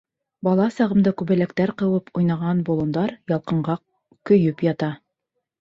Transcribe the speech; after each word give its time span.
Бала 0.45 0.63
сағымда 0.77 1.13
күбәләктәр 1.21 1.73
ҡыуып 1.83 2.09
уйнаған 2.21 2.65
болондар 2.71 3.13
ялҡынға 3.35 3.79
көйөп 4.31 4.69
ята. 4.73 4.95